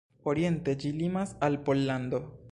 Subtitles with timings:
[0.31, 2.23] Oriente ĝi limas al Pollando.